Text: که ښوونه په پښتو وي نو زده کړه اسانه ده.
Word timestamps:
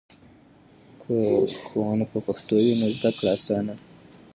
که 1.01 1.15
ښوونه 1.65 2.05
په 2.11 2.19
پښتو 2.25 2.55
وي 2.63 2.73
نو 2.79 2.87
زده 2.97 3.11
کړه 3.17 3.29
اسانه 3.37 3.73
ده. 3.77 3.83